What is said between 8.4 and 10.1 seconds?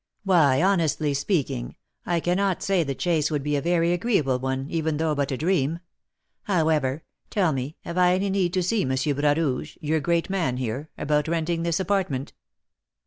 to see M. Bras Rouge your